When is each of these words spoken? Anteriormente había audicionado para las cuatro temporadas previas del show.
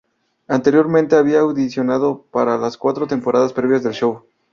Anteriormente 0.47 1.15
había 1.15 1.41
audicionado 1.41 2.23
para 2.31 2.57
las 2.57 2.75
cuatro 2.75 3.05
temporadas 3.05 3.53
previas 3.53 3.83
del 3.83 3.93
show. 3.93 4.23